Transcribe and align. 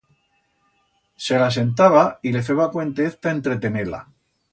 Se 1.15 1.37
la 1.37 1.51
sentaba 1.51 2.19
y 2.23 2.31
le 2.31 2.41
feba 2.41 2.71
cuentez 2.71 3.19
ta 3.21 3.29
entretener-la. 3.37 4.01